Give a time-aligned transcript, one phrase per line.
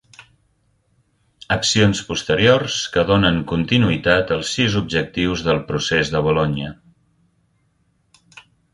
[1.55, 6.77] Accions posteriors que donen continuïtat als sis objectius del Procés de Bolonya